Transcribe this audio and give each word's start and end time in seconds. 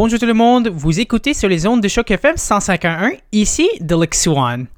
Bonjour 0.00 0.20
tout 0.20 0.26
le 0.26 0.32
monde, 0.32 0.68
vous 0.68 1.00
écoutez 1.00 1.34
sur 1.34 1.48
les 1.48 1.66
ondes 1.66 1.80
de 1.80 1.88
choc 1.88 2.08
FM 2.08 2.36
105.1, 2.36 3.18
ici 3.32 3.68
Delix 3.80 4.28
One. 4.28 4.68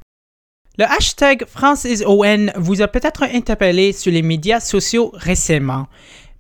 Le 0.79 0.87
hashtag 0.87 1.45
FrancisON 1.45 2.47
vous 2.57 2.81
a 2.81 2.89
peut-être 2.89 3.25
interpellé 3.25 3.93
sur 3.93 4.11
les 4.11 4.23
médias 4.23 4.61
sociaux 4.61 5.11
récemment, 5.13 5.89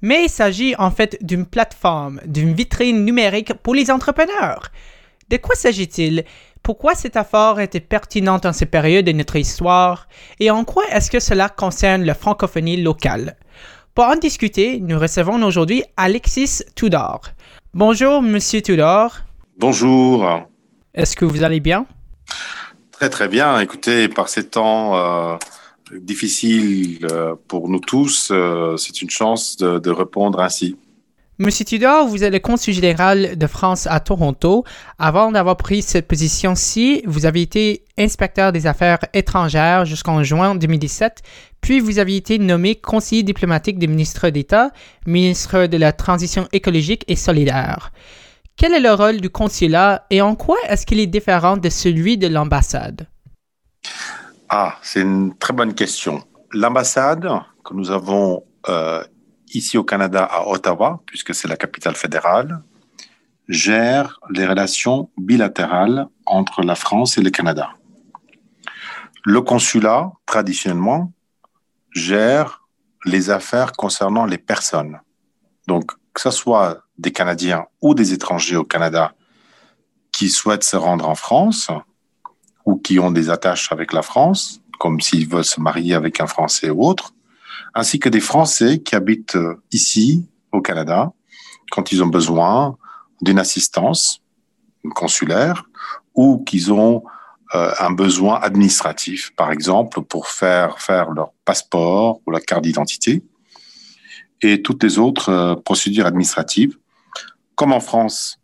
mais 0.00 0.24
il 0.24 0.30
s'agit 0.30 0.74
en 0.76 0.90
fait 0.90 1.18
d'une 1.20 1.44
plateforme, 1.44 2.22
d'une 2.24 2.54
vitrine 2.54 3.04
numérique 3.04 3.52
pour 3.52 3.74
les 3.74 3.90
entrepreneurs. 3.90 4.70
De 5.28 5.36
quoi 5.36 5.54
s'agit-il? 5.56 6.24
Pourquoi 6.62 6.94
cette 6.94 7.18
affaire 7.18 7.60
était 7.60 7.80
pertinente 7.80 8.46
en 8.46 8.54
cette 8.54 8.70
période 8.70 9.04
de 9.04 9.12
notre 9.12 9.36
histoire? 9.36 10.08
Et 10.38 10.50
en 10.50 10.64
quoi 10.64 10.84
est-ce 10.90 11.10
que 11.10 11.20
cela 11.20 11.50
concerne 11.50 12.06
la 12.06 12.14
francophonie 12.14 12.80
locale? 12.80 13.36
Pour 13.94 14.06
en 14.06 14.16
discuter, 14.16 14.80
nous 14.80 14.98
recevons 14.98 15.42
aujourd'hui 15.42 15.84
Alexis 15.98 16.62
Tudor. 16.74 17.20
Bonjour, 17.72 18.20
Monsieur 18.20 18.62
Tudor. 18.62 19.18
Bonjour. 19.56 20.42
Est-ce 20.92 21.14
que 21.14 21.24
vous 21.24 21.44
allez 21.44 21.60
bien? 21.60 21.86
Très 22.90 23.08
très 23.08 23.28
bien. 23.28 23.60
Écoutez, 23.60 24.08
par 24.08 24.28
ces 24.28 24.48
temps 24.48 24.96
euh, 24.96 25.36
difficiles 25.92 27.06
euh, 27.08 27.36
pour 27.46 27.68
nous 27.68 27.78
tous, 27.78 28.30
euh, 28.32 28.76
c'est 28.76 29.02
une 29.02 29.10
chance 29.10 29.56
de, 29.56 29.78
de, 29.78 29.90
répondre 29.92 30.40
ainsi. 30.40 30.76
Monsieur 31.42 31.64
Tudor, 31.64 32.06
vous 32.06 32.22
êtes 32.22 32.34
le 32.34 32.38
consul 32.38 32.74
général 32.74 33.38
de 33.38 33.46
France 33.46 33.86
à 33.86 33.98
Toronto. 33.98 34.62
Avant 34.98 35.32
d'avoir 35.32 35.56
pris 35.56 35.80
cette 35.80 36.06
position-ci, 36.06 37.02
vous 37.06 37.24
avez 37.24 37.40
été 37.40 37.86
inspecteur 37.96 38.52
des 38.52 38.66
affaires 38.66 38.98
étrangères 39.14 39.86
jusqu'en 39.86 40.22
juin 40.22 40.54
2017, 40.54 41.22
puis 41.62 41.80
vous 41.80 41.98
avez 41.98 42.16
été 42.16 42.38
nommé 42.38 42.74
conseiller 42.74 43.22
diplomatique 43.22 43.78
du 43.78 43.88
ministre 43.88 44.28
d'État, 44.28 44.70
ministre 45.06 45.64
de 45.64 45.78
la 45.78 45.94
Transition 45.94 46.46
écologique 46.52 47.06
et 47.08 47.16
solidaire. 47.16 47.90
Quel 48.58 48.74
est 48.74 48.80
le 48.80 48.92
rôle 48.92 49.22
du 49.22 49.30
consulat 49.30 50.04
et 50.10 50.20
en 50.20 50.34
quoi 50.34 50.58
est-ce 50.68 50.84
qu'il 50.84 51.00
est 51.00 51.06
différent 51.06 51.56
de 51.56 51.70
celui 51.70 52.18
de 52.18 52.26
l'ambassade? 52.26 53.08
Ah, 54.50 54.74
c'est 54.82 55.00
une 55.00 55.34
très 55.38 55.54
bonne 55.54 55.72
question. 55.72 56.22
L'ambassade 56.52 57.26
que 57.64 57.72
nous 57.72 57.90
avons 57.90 58.42
euh, 58.68 59.02
ici 59.54 59.78
au 59.78 59.84
Canada, 59.84 60.24
à 60.24 60.46
Ottawa, 60.46 61.02
puisque 61.06 61.34
c'est 61.34 61.48
la 61.48 61.56
capitale 61.56 61.96
fédérale, 61.96 62.62
gère 63.48 64.20
les 64.30 64.46
relations 64.46 65.10
bilatérales 65.16 66.06
entre 66.26 66.62
la 66.62 66.74
France 66.74 67.18
et 67.18 67.22
le 67.22 67.30
Canada. 67.30 67.70
Le 69.24 69.40
consulat, 69.42 70.12
traditionnellement, 70.24 71.12
gère 71.92 72.66
les 73.04 73.30
affaires 73.30 73.72
concernant 73.72 74.24
les 74.24 74.38
personnes. 74.38 75.00
Donc, 75.66 75.92
que 76.14 76.20
ce 76.20 76.30
soit 76.30 76.82
des 76.98 77.12
Canadiens 77.12 77.66
ou 77.80 77.94
des 77.94 78.12
étrangers 78.12 78.56
au 78.56 78.64
Canada 78.64 79.14
qui 80.12 80.28
souhaitent 80.28 80.64
se 80.64 80.76
rendre 80.76 81.08
en 81.08 81.14
France 81.14 81.70
ou 82.64 82.76
qui 82.76 82.98
ont 82.98 83.10
des 83.10 83.30
attaches 83.30 83.72
avec 83.72 83.92
la 83.92 84.02
France, 84.02 84.60
comme 84.78 85.00
s'ils 85.00 85.28
veulent 85.28 85.44
se 85.44 85.60
marier 85.60 85.94
avec 85.94 86.20
un 86.20 86.26
Français 86.26 86.70
ou 86.70 86.84
autre, 86.84 87.12
ainsi 87.74 87.98
que 87.98 88.08
des 88.08 88.20
Français 88.20 88.80
qui 88.80 88.94
habitent 88.94 89.36
euh, 89.36 89.62
ici, 89.72 90.28
au 90.52 90.60
Canada, 90.60 91.12
quand 91.70 91.92
ils 91.92 92.02
ont 92.02 92.08
besoin 92.08 92.76
d'une 93.20 93.38
assistance 93.38 94.22
consulaire 94.94 95.64
ou 96.14 96.42
qu'ils 96.44 96.72
ont 96.72 97.04
euh, 97.54 97.72
un 97.78 97.90
besoin 97.90 98.40
administratif, 98.40 99.32
par 99.36 99.52
exemple, 99.52 100.02
pour 100.02 100.28
faire 100.28 100.80
faire 100.80 101.10
leur 101.10 101.32
passeport 101.44 102.20
ou 102.26 102.30
la 102.30 102.40
carte 102.40 102.62
d'identité 102.62 103.22
et 104.42 104.62
toutes 104.62 104.82
les 104.82 104.98
autres 104.98 105.28
euh, 105.28 105.54
procédures 105.54 106.06
administratives. 106.06 106.76
Comme 107.54 107.72
en 107.72 107.80
France, 107.80 108.36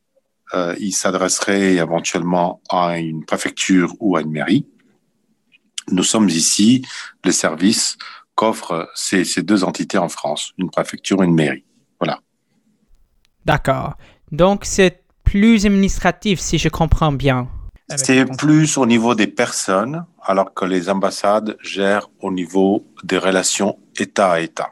ils 0.79 0.93
s'adresseraient 0.93 1.75
éventuellement 1.75 2.61
à 2.69 2.99
une 2.99 3.25
préfecture 3.25 3.93
ou 3.99 4.17
à 4.17 4.21
une 4.21 4.31
mairie. 4.31 4.67
Nous 5.91 6.05
sommes 6.05 6.29
ici 6.29 6.83
le 7.25 7.33
service 7.33 7.99
qu'offrent 8.37 8.89
ces, 8.95 9.25
ces, 9.25 9.43
deux 9.43 9.65
entités 9.65 9.99
en 9.99 10.09
France, 10.09 10.53
une 10.59 10.71
préfecture 10.71 11.23
et 11.23 11.27
une 11.27 11.35
mairie. 11.35 11.65
Voilà. 11.99 12.21
D'accord. 13.45 13.95
Donc, 14.31 14.65
c'est 14.65 15.03
plus 15.25 15.67
administratif, 15.67 16.39
si 16.39 16.59
je 16.59 16.69
comprends 16.69 17.13
bien. 17.13 17.49
C'est 17.95 18.25
plus 18.37 18.79
au 18.79 18.87
niveau 18.87 19.15
des 19.15 19.29
personnes, 19.29 20.05
alors 20.23 20.53
que 20.55 20.65
les 20.65 20.89
ambassades 20.91 21.57
gèrent 21.63 22.09
au 22.21 22.33
niveau 22.33 22.85
des 23.05 23.19
relations 23.19 23.79
État 23.97 24.33
à 24.33 24.41
État. 24.41 24.71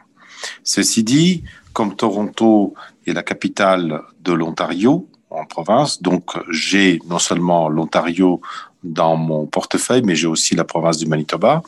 Ceci 0.65 1.05
dit, 1.05 1.45
comme 1.73 1.95
Toronto 1.95 2.75
est 3.07 3.13
la 3.13 3.23
capitale 3.23 4.01
de 4.21 4.33
l'Ontario 4.33 5.09
en 5.31 5.45
province, 5.45 6.03
donc 6.03 6.37
j'ai 6.51 7.01
non 7.07 7.19
seulement 7.19 7.69
l'Ontario 7.69 8.41
dans 8.85 9.17
mon 9.17 9.47
portefeuille, 9.47 10.03
mais 10.03 10.15
j'ai 10.15 10.27
aussi 10.27 10.55
la 10.55 10.65
province 10.65 10.99
du 10.99 11.07
Manitoba. 11.07 11.63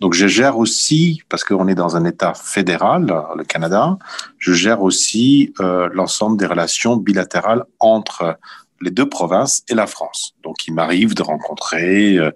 Donc 0.00 0.14
je 0.14 0.26
gère 0.26 0.58
aussi, 0.58 1.22
parce 1.28 1.42
qu'on 1.42 1.66
est 1.66 1.74
dans 1.74 1.96
un 1.96 2.04
État 2.04 2.34
fédéral, 2.34 3.12
le 3.36 3.44
Canada, 3.44 3.98
je 4.38 4.52
gère 4.52 4.82
aussi 4.82 5.52
euh, 5.60 5.88
l'ensemble 5.92 6.36
des 6.36 6.46
relations 6.46 6.96
bilatérales 6.96 7.64
entre 7.80 8.38
les 8.80 8.90
deux 8.90 9.08
provinces 9.08 9.62
et 9.68 9.74
la 9.74 9.86
France. 9.86 10.34
Donc 10.42 10.66
il 10.66 10.74
m'arrive 10.74 11.14
de 11.14 11.22
rencontrer 11.22 12.16
euh, 12.16 12.30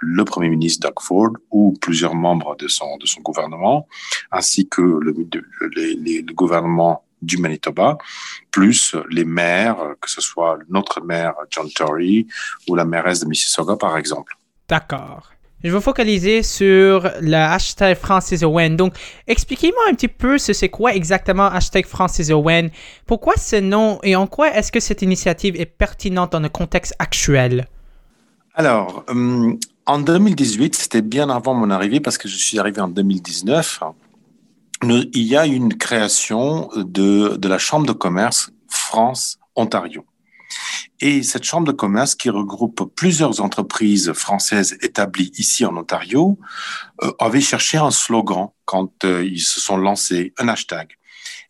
le 0.00 0.24
Premier 0.24 0.48
ministre 0.48 0.86
Doug 0.86 1.00
Ford 1.00 1.32
ou 1.50 1.74
plusieurs 1.80 2.14
membres 2.14 2.56
de 2.56 2.68
son, 2.68 2.96
de 2.98 3.06
son 3.06 3.20
gouvernement, 3.20 3.88
ainsi 4.30 4.68
que 4.68 4.82
le, 4.82 5.12
le, 5.12 5.40
le 5.70 6.34
gouvernement 6.34 7.02
du 7.22 7.38
Manitoba, 7.38 7.98
plus 8.50 8.94
les 9.10 9.24
maires, 9.24 9.94
que 10.00 10.10
ce 10.10 10.20
soit 10.20 10.58
notre 10.68 11.00
maire 11.00 11.34
John 11.50 11.68
Tory 11.70 12.26
ou 12.68 12.74
la 12.74 12.84
mairesse 12.84 13.20
de 13.20 13.26
Mississauga, 13.26 13.76
par 13.76 13.96
exemple. 13.96 14.36
D'accord. 14.68 15.32
Je 15.64 15.72
vais 15.72 15.80
focaliser 15.80 16.44
sur 16.44 17.10
le 17.20 17.34
hashtag 17.34 17.96
Francis 17.96 18.44
Owen. 18.44 18.76
Donc, 18.76 18.94
expliquez-moi 19.26 19.82
un 19.90 19.94
petit 19.94 20.06
peu 20.06 20.38
ce 20.38 20.52
c'est 20.52 20.68
quoi 20.68 20.94
exactement 20.94 21.46
hashtag 21.46 21.84
Francis 21.84 22.30
Owen. 22.30 22.70
Pourquoi 23.06 23.34
ce 23.36 23.56
nom 23.56 23.98
et 24.04 24.14
en 24.14 24.28
quoi 24.28 24.54
est-ce 24.54 24.70
que 24.70 24.78
cette 24.78 25.02
initiative 25.02 25.56
est 25.56 25.66
pertinente 25.66 26.30
dans 26.30 26.40
le 26.40 26.48
contexte 26.48 26.94
actuel? 27.00 27.66
Alors, 28.54 29.04
euh, 29.10 29.52
en 29.86 29.98
2018, 29.98 30.76
c'était 30.76 31.02
bien 31.02 31.28
avant 31.28 31.54
mon 31.54 31.70
arrivée 31.70 31.98
parce 31.98 32.18
que 32.18 32.28
je 32.28 32.36
suis 32.36 32.60
arrivé 32.60 32.80
en 32.80 32.88
2019 32.88 33.80
il 34.82 35.22
y 35.22 35.36
a 35.36 35.46
une 35.46 35.76
création 35.76 36.68
de, 36.76 37.36
de 37.36 37.48
la 37.48 37.58
Chambre 37.58 37.86
de 37.86 37.92
commerce 37.92 38.50
France-Ontario. 38.68 40.04
Et 41.00 41.22
cette 41.22 41.44
chambre 41.44 41.66
de 41.66 41.72
commerce 41.72 42.14
qui 42.14 42.28
regroupe 42.28 42.92
plusieurs 42.96 43.40
entreprises 43.40 44.12
françaises 44.12 44.76
établies 44.82 45.30
ici 45.38 45.64
en 45.64 45.76
Ontario 45.76 46.38
euh, 47.02 47.12
avait 47.20 47.40
cherché 47.40 47.78
un 47.78 47.92
slogan 47.92 48.48
quand 48.64 49.04
euh, 49.04 49.24
ils 49.24 49.40
se 49.40 49.60
sont 49.60 49.76
lancés, 49.76 50.32
un 50.38 50.48
hashtag. 50.48 50.88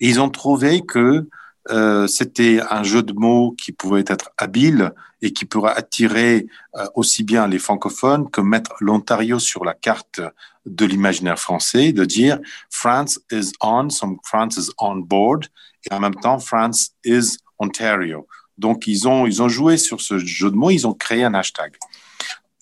Et 0.01 0.09
ils 0.09 0.21
ont 0.21 0.29
trouvé 0.29 0.83
que 0.85 1.29
euh, 1.71 2.07
c'était 2.07 2.61
un 2.71 2.83
jeu 2.83 3.03
de 3.03 3.13
mots 3.13 3.53
qui 3.53 3.73
pouvait 3.73 4.05
être 4.07 4.31
habile 4.39 4.93
et 5.21 5.33
qui 5.33 5.45
pourrait 5.45 5.75
attirer 5.77 6.47
euh, 6.77 6.87
aussi 6.95 7.25
bien 7.25 7.47
les 7.47 7.59
francophones 7.59 8.31
que 8.31 8.41
mettre 8.41 8.75
l'Ontario 8.81 9.39
sur 9.39 9.65
la 9.65 9.75
carte 9.75 10.21
de 10.67 10.85
l'imaginaire 10.85 11.39
français, 11.39 11.93
de 11.93 12.05
dire 12.05 12.39
France 12.71 13.21
is 13.31 13.53
on, 13.61 13.91
some 13.91 14.19
France 14.23 14.57
is 14.57 14.71
on 14.79 14.97
board, 14.97 15.47
et 15.91 15.95
en 15.95 16.01
même 16.01 16.15
temps 16.15 16.39
France 16.39 16.91
is 17.05 17.39
Ontario. 17.59 18.27
Donc 18.59 18.87
ils 18.87 19.09
ont 19.09 19.27
ils 19.27 19.43
ont 19.43 19.49
joué 19.49 19.77
sur 19.77 20.01
ce 20.01 20.19
jeu 20.19 20.51
de 20.51 20.57
mots, 20.57 20.71
ils 20.71 20.87
ont 20.87 20.95
créé 20.95 21.25
un 21.25 21.35
hashtag. 21.35 21.77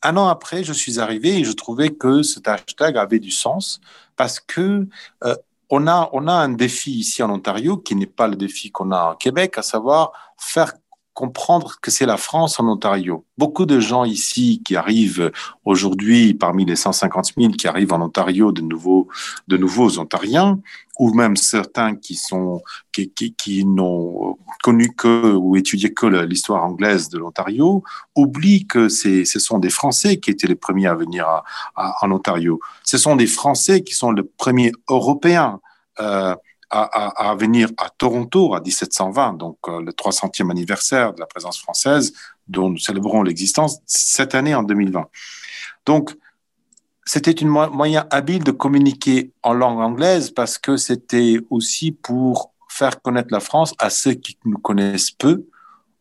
Un 0.03 0.17
an 0.17 0.29
après, 0.29 0.63
je 0.63 0.73
suis 0.73 1.01
arrivé 1.01 1.39
et 1.39 1.45
je 1.45 1.53
trouvais 1.53 1.91
que 1.91 2.23
cet 2.23 2.49
hashtag 2.49 2.97
avait 2.97 3.19
du 3.19 3.31
sens 3.31 3.81
parce 4.17 4.41
que 4.41 4.87
euh, 5.25 5.35
on 5.71 5.87
a, 5.87 6.09
on 6.13 6.29
a 6.29 6.33
un 6.33 6.51
défi 6.51 6.93
ici 6.93 7.23
en 7.23 7.31
Ontario 7.31 7.77
qui 7.77 7.95
n'est 7.97 8.07
pas 8.07 8.29
le 8.29 8.37
défi 8.37 8.71
qu'on 8.71 8.93
a 8.93 9.13
au 9.13 9.17
Québec, 9.17 9.59
à 9.59 9.63
savoir 9.63 10.13
faire 10.39 10.73
comprendre 11.17 11.79
que 11.81 11.91
c'est 11.91 12.05
la 12.05 12.19
France 12.19 12.61
en 12.61 12.69
Ontario. 12.69 13.25
Beaucoup 13.39 13.65
de 13.65 13.81
gens 13.81 14.05
ici 14.05 14.61
qui 14.63 14.77
arrivent 14.77 15.33
aujourd'hui, 15.65 16.35
parmi 16.35 16.67
les 16.67 16.77
150 16.77 17.33
000 17.39 17.53
qui 17.53 17.67
arrivent 17.67 17.95
en 17.95 18.03
Ontario, 18.03 18.53
de 18.53 18.61
nouveaux, 18.61 19.09
de 19.49 19.57
nouveaux 19.57 19.99
Ontariens, 19.99 20.61
ou 20.99 21.15
même 21.15 21.35
certains 21.37 21.97
qui 21.97 22.17
sont 22.17 22.61
qui, 22.93 23.09
qui, 23.09 23.33
qui 23.33 23.65
n'ont 23.65 24.37
connu 24.63 24.91
que 24.95 25.33
ou 25.33 25.57
étudié 25.57 25.95
que 25.95 26.07
l'histoire 26.07 26.63
anglaise 26.65 27.09
de 27.09 27.19
l'Ontario, 27.19 27.83
oublient 28.15 28.67
que 28.67 28.91
ce 28.91 29.25
sont 29.25 29.59
des 29.59 29.71
Français 29.71 30.19
qui 30.19 30.31
étaient 30.31 30.47
les 30.47 30.55
premiers 30.55 30.87
à 30.87 30.95
venir 30.95 31.27
en 31.77 32.11
Ontario. 32.11 32.61
Ce 32.85 32.99
sont 32.99 33.17
des 33.17 33.27
Français 33.27 33.83
qui 33.83 33.95
sont 33.95 34.13
les 34.13 34.23
premiers 34.23 34.73
Européens. 34.91 35.61
Euh, 35.99 36.37
à, 36.71 37.35
venir 37.39 37.71
à 37.79 37.91
Toronto 37.91 38.55
à 38.55 38.61
1720, 38.61 39.35
donc 39.35 39.59
euh, 39.69 39.81
le 39.83 39.93
300e 39.93 40.51
anniversaire 40.51 41.15
de 41.15 41.21
la 41.21 41.27
présence 41.27 41.59
française, 41.59 42.13
dont 42.49 42.71
nous 42.71 42.79
célébrons 42.79 43.23
l'existence 43.23 43.79
cette 43.87 44.35
année 44.35 44.55
en 44.55 44.63
2020. 44.63 45.09
Donc, 45.85 46.17
c'était 47.05 47.45
un 47.45 47.47
mo 47.47 47.71
moyen 47.71 48.07
habile 48.11 48.43
de 48.43 48.51
communiquer 48.51 49.33
en 49.43 49.53
langue 49.53 49.79
anglaise 49.79 50.31
parce 50.31 50.59
que 50.59 50.77
c'était 50.77 51.39
aussi 51.51 51.93
pour 51.93 52.53
faire 52.69 53.01
connaître 53.01 53.29
la 53.31 53.41
France 53.41 53.75
à 53.79 53.91
ceux 53.91 54.15
qui 54.15 54.37
nous 54.45 54.59
connaissent 54.59 55.13
peu 55.13 55.47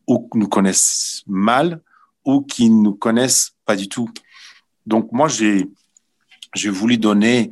ou 0.08 0.28
nous 0.34 0.48
connaissent 0.48 1.24
mal 1.28 1.82
ou 2.26 2.42
qui 2.42 2.70
nous 2.70 2.96
connaissent 2.96 3.54
pas 3.66 3.76
du 3.76 3.88
tout. 3.88 4.10
Donc 4.86 5.12
moi, 5.12 5.28
j'ai 5.28 5.70
voulu 6.70 6.98
donner 6.98 7.52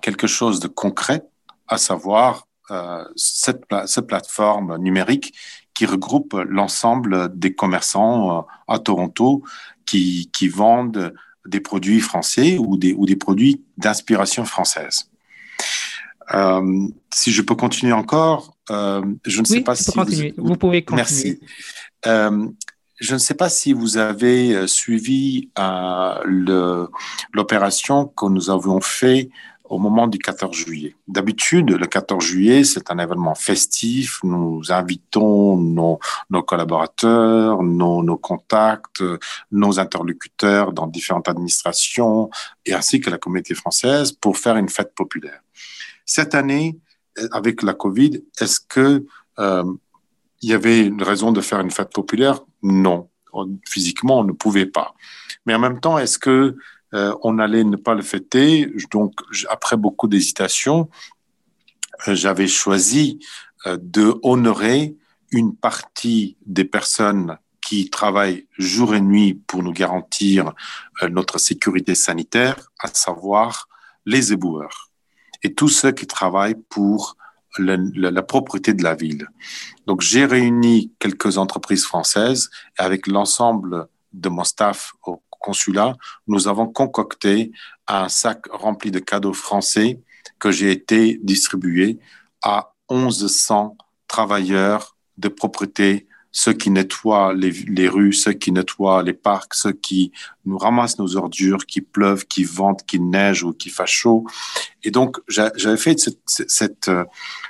quelque 0.00 0.26
chose 0.26 0.58
de 0.60 0.68
concret, 0.68 1.22
à 1.70 1.78
savoir 1.78 2.46
euh, 2.70 3.04
cette, 3.16 3.64
cette 3.86 4.06
plateforme 4.06 4.76
numérique 4.76 5.32
qui 5.72 5.86
regroupe 5.86 6.34
l'ensemble 6.48 7.30
des 7.34 7.54
commerçants 7.54 8.38
euh, 8.38 8.42
à 8.68 8.78
Toronto 8.78 9.42
qui, 9.86 10.30
qui 10.32 10.48
vendent 10.48 11.14
des 11.46 11.60
produits 11.60 12.00
français 12.00 12.58
ou 12.58 12.76
des, 12.76 12.92
ou 12.92 13.06
des 13.06 13.16
produits 13.16 13.64
d'inspiration 13.78 14.44
française. 14.44 15.08
Euh, 16.34 16.86
si 17.12 17.32
je 17.32 17.42
peux 17.42 17.56
continuer 17.56 17.92
encore, 17.92 18.56
euh, 18.70 19.02
je 19.24 19.40
ne 19.40 19.46
sais 19.46 19.62
pas 19.62 19.74
si 19.74 19.90
vous... 19.96 20.04
vous... 20.36 20.56
pouvez 20.56 20.84
continuer. 20.84 21.02
Merci. 21.02 21.40
Euh, 22.06 22.46
je 23.00 23.14
ne 23.14 23.18
sais 23.18 23.34
pas 23.34 23.48
si 23.48 23.72
vous 23.72 23.96
avez 23.96 24.66
suivi 24.68 25.50
l'opération 27.32 28.06
que 28.06 28.26
nous 28.26 28.50
avons 28.50 28.80
fait 28.80 29.30
au 29.70 29.78
moment 29.78 30.08
du 30.08 30.18
14 30.18 30.54
juillet. 30.54 30.96
D'habitude, 31.06 31.70
le 31.70 31.86
14 31.86 32.22
juillet, 32.22 32.64
c'est 32.64 32.90
un 32.90 32.98
événement 32.98 33.36
festif. 33.36 34.18
Nous 34.24 34.60
invitons 34.70 35.56
nos, 35.56 36.00
collaborateurs, 36.42 37.62
nos, 37.62 38.02
nos, 38.02 38.16
contacts, 38.16 39.02
nos 39.52 39.78
interlocuteurs 39.78 40.72
dans 40.72 40.88
différentes 40.88 41.28
administrations 41.28 42.30
et 42.66 42.74
ainsi 42.74 43.00
que 43.00 43.10
la 43.10 43.18
communauté 43.18 43.54
française 43.54 44.10
pour 44.10 44.36
faire 44.36 44.56
une 44.56 44.68
fête 44.68 44.92
populaire. 44.92 45.40
Cette 46.04 46.34
année, 46.34 46.76
avec 47.30 47.62
la 47.62 47.72
Covid, 47.72 48.24
est-ce 48.40 48.58
que 48.58 49.06
euh, 49.38 49.64
il 50.42 50.50
y 50.50 50.52
avait 50.52 50.80
une 50.80 51.02
raison 51.02 51.30
de 51.30 51.40
faire 51.40 51.60
une 51.60 51.70
fête 51.70 51.92
populaire? 51.92 52.40
Non. 52.62 53.08
Physiquement, 53.68 54.18
on 54.18 54.24
ne 54.24 54.32
pouvait 54.32 54.66
pas. 54.66 54.94
Mais 55.46 55.54
en 55.54 55.60
même 55.60 55.78
temps, 55.78 55.96
est-ce 55.96 56.18
que 56.18 56.56
euh, 56.94 57.14
on 57.22 57.38
allait 57.38 57.64
ne 57.64 57.76
pas 57.76 57.94
le 57.94 58.02
fêter. 58.02 58.70
Donc, 58.90 59.14
après 59.48 59.76
beaucoup 59.76 60.08
d'hésitation, 60.08 60.88
euh, 62.08 62.14
j'avais 62.14 62.48
choisi 62.48 63.20
euh, 63.66 63.78
de 63.80 64.18
honorer 64.22 64.96
une 65.30 65.54
partie 65.54 66.36
des 66.44 66.64
personnes 66.64 67.38
qui 67.64 67.88
travaillent 67.90 68.46
jour 68.58 68.94
et 68.94 69.00
nuit 69.00 69.34
pour 69.34 69.62
nous 69.62 69.72
garantir 69.72 70.52
notre 71.08 71.38
sécurité 71.38 71.94
sanitaire, 71.94 72.56
à 72.80 72.88
savoir 72.88 73.68
les 74.06 74.32
éboueurs 74.32 74.90
et 75.42 75.54
tous 75.54 75.68
ceux 75.68 75.92
qui 75.92 76.06
travaillent 76.06 76.60
pour 76.68 77.16
la, 77.58 77.76
la, 77.94 78.22
propreté 78.22 78.74
de 78.74 78.82
la 78.82 78.94
ville. 78.94 79.28
Donc, 79.86 80.00
j'ai 80.00 80.24
réuni 80.24 80.92
quelques 80.98 81.38
entreprises 81.38 81.84
françaises 81.84 82.50
avec 82.76 83.06
l'ensemble 83.06 83.86
de 84.12 84.28
mon 84.28 84.44
staff 84.44 84.92
au 85.04 85.22
consulat, 85.40 85.96
nous 86.26 86.46
avons 86.46 86.68
concocté 86.68 87.50
un 87.88 88.08
sac 88.08 88.46
rempli 88.50 88.90
de 88.90 89.00
cadeaux 89.00 89.32
français 89.32 90.00
que 90.38 90.50
j'ai 90.50 90.70
été 90.70 91.18
distribué 91.22 91.98
à 92.42 92.72
1100 92.90 93.76
travailleurs 94.06 94.96
de 95.18 95.28
propreté, 95.28 96.06
ceux 96.32 96.52
qui 96.52 96.70
nettoient 96.70 97.34
les, 97.34 97.88
rues, 97.88 98.12
ceux 98.12 98.32
qui 98.32 98.52
nettoient 98.52 99.02
les 99.02 99.12
parcs, 99.12 99.54
ceux 99.54 99.72
qui 99.72 100.12
nous 100.44 100.58
ramassent 100.58 100.98
nos 100.98 101.16
ordures, 101.16 101.66
qui 101.66 101.80
pleuvent, 101.80 102.24
qui 102.26 102.44
ventent, 102.44 102.84
qui 102.86 103.00
neige 103.00 103.42
ou 103.42 103.52
qui 103.52 103.68
fasse 103.68 103.90
chaud. 103.90 104.26
Et 104.84 104.90
donc, 104.90 105.18
j'avais 105.28 105.76
fait 105.76 105.98
cette, 105.98 106.90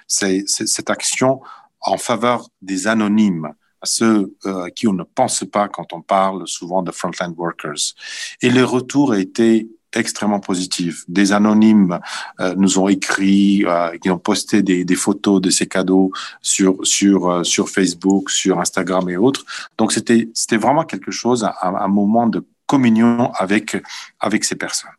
cette, 0.07 0.91
action 0.91 1.41
en 1.83 1.99
faveur 1.99 2.49
des 2.63 2.87
anonymes 2.87 3.53
à 3.83 3.87
ceux 3.87 4.35
euh, 4.47 4.69
qui 4.71 4.89
on 4.89 4.93
ne 4.93 5.05
pense 5.05 5.45
pas 5.51 5.69
quand 5.69 5.93
on 5.93 6.03
parle 6.03 6.47
souvent 6.47 6.83
de 6.83 6.91
frontline 6.91 7.35
workers. 7.37 7.95
Et 8.43 8.51
le 8.51 8.65
retour 8.65 9.13
a 9.13 9.19
été 9.19 9.69
extrêmement 9.95 10.41
positif. 10.41 11.05
Des 11.09 11.33
anonymes 11.33 11.99
euh, 12.41 12.55
nous 12.57 12.79
ont 12.79 12.89
écrit, 12.89 13.65
euh, 13.67 13.97
qui 13.99 14.11
ont 14.11 14.19
posté 14.19 14.63
des, 14.63 14.85
des, 14.85 14.95
photos 14.95 15.41
de 15.41 15.51
ces 15.51 15.67
cadeaux 15.67 16.13
sur 16.41 16.77
sur 16.83 17.29
euh, 17.29 17.45
sur 17.45 17.69
Facebook, 17.69 18.31
sur 18.31 18.61
Instagram 18.61 19.09
et 19.09 19.17
autres. 19.17 19.45
Donc 19.79 19.93
c'était 19.93 20.29
c'était 20.35 20.57
vraiment 20.57 20.85
quelque 20.85 21.11
chose, 21.11 21.45
un, 21.45 21.75
un, 21.75 21.89
moment 21.89 22.27
de 22.27 22.47
communion 22.67 23.33
avec 23.33 23.77
avec 24.21 24.45
ces 24.45 24.57
personnes. 24.57 24.91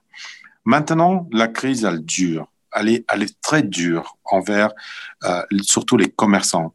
Maintenant, 0.66 1.28
la 1.32 1.48
crise 1.48 1.86
elle 1.86 2.04
dure, 2.04 2.48
elle 2.74 2.90
est 2.90 3.06
elle 3.12 3.24
est 3.24 3.42
très 3.42 3.64
dure 3.64 4.18
envers 4.26 4.72
euh, 5.24 5.44
surtout 5.62 5.98
les 5.98 6.10
commerçants 6.10 6.74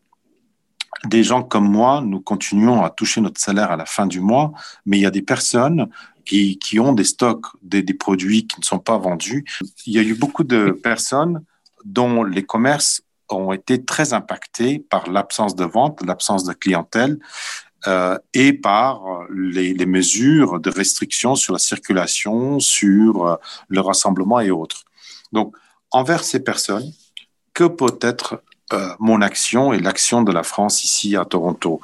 des 1.04 1.22
gens 1.22 1.43
comme 1.43 1.70
moi, 1.70 2.00
nous 2.04 2.20
continuons 2.20 2.82
à 2.82 2.90
toucher 2.90 3.20
notre 3.20 3.40
salaire 3.40 3.70
à 3.70 3.76
la 3.76 3.87
fin 3.87 4.06
du 4.06 4.20
mois, 4.20 4.52
mais 4.84 4.98
il 4.98 5.02
y 5.02 5.06
a 5.06 5.10
des 5.10 5.22
personnes 5.22 5.88
qui, 6.25 6.58
qui 6.58 6.81
ont 6.81 6.93
des 6.93 7.04
stocks, 7.04 7.46
des, 7.62 7.82
produits 7.94 8.46
qui 8.46 8.60
ne 8.60 8.64
sont 8.64 8.78
pas 8.78 8.98
vendus. 8.98 9.44
Il 9.87 9.93
y 9.93 9.98
a 9.98 10.02
eu 10.02 10.14
beaucoup 10.14 10.44
de 10.44 10.70
personnes 10.70 11.44
dont 11.84 12.25
les 12.25 12.44
commerces 12.44 13.02
ont 13.28 13.52
été 13.52 13.84
très 13.84 14.12
impactés 14.12 14.78
par 14.78 15.10
l'absence 15.10 15.54
de 15.54 15.64
vente, 15.64 16.04
l'absence 16.04 16.44
de 16.44 16.52
clientèle 16.52 17.19
euh, 17.87 18.19
et 18.34 18.52
par 18.52 19.02
les, 19.32 19.75
les, 19.75 19.87
mesures 19.87 20.60
de 20.60 20.70
restriction 20.70 21.34
sur 21.34 21.52
la 21.52 21.58
circulation, 21.58 22.58
sur 22.58 23.26
euh, 23.26 23.37
le 23.69 23.81
rassemblement 23.81 24.40
et 24.40 24.50
autres. 24.50 24.84
Donc, 25.32 25.54
envers 25.90 26.25
ces 26.25 26.40
personnes, 26.40 26.90
que 27.54 27.64
peut 27.64 27.98
être 28.00 28.43
euh, 28.72 28.88
mon 28.98 29.20
action 29.20 29.72
et 29.72 29.78
l'action 29.78 30.22
de 30.22 30.32
la 30.32 30.42
France 30.42 30.84
ici 30.84 31.16
à 31.16 31.24
Toronto. 31.24 31.80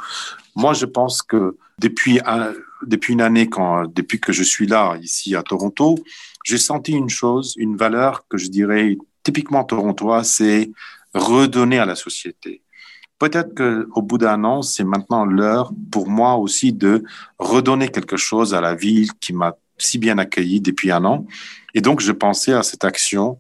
Moi, 0.56 0.74
je 0.74 0.86
pense 0.86 1.22
que 1.22 1.56
depuis, 1.78 2.20
un, 2.26 2.52
depuis 2.86 3.12
une 3.12 3.20
année, 3.20 3.48
quand, 3.48 3.86
depuis 3.86 4.20
que 4.20 4.32
je 4.32 4.42
suis 4.42 4.66
là, 4.66 4.96
ici 5.00 5.36
à 5.36 5.42
Toronto, 5.42 5.98
j'ai 6.44 6.58
senti 6.58 6.92
une 6.92 7.08
chose, 7.08 7.54
une 7.56 7.76
valeur 7.76 8.26
que 8.28 8.36
je 8.36 8.48
dirais 8.48 8.98
typiquement 9.22 9.64
torontoise, 9.64 10.28
c'est 10.28 10.70
redonner 11.14 11.78
à 11.78 11.86
la 11.86 11.94
société. 11.94 12.62
Peut-être 13.18 13.54
qu'au 13.54 14.02
bout 14.02 14.18
d'un 14.18 14.42
an, 14.42 14.62
c'est 14.62 14.82
maintenant 14.82 15.24
l'heure 15.24 15.72
pour 15.92 16.08
moi 16.08 16.34
aussi 16.34 16.72
de 16.72 17.04
redonner 17.38 17.88
quelque 17.88 18.16
chose 18.16 18.54
à 18.54 18.60
la 18.60 18.74
ville 18.74 19.12
qui 19.20 19.32
m'a 19.32 19.54
si 19.78 19.98
bien 19.98 20.18
accueilli 20.18 20.60
depuis 20.60 20.90
un 20.90 21.04
an. 21.04 21.26
Et 21.74 21.80
donc, 21.80 22.00
je 22.00 22.12
pensais 22.12 22.52
à 22.52 22.62
cette 22.62 22.84
action 22.84 23.38